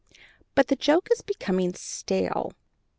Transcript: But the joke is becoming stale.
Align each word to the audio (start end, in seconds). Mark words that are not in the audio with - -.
But 0.55 0.69
the 0.69 0.75
joke 0.75 1.09
is 1.11 1.21
becoming 1.21 1.75
stale. 1.75 2.53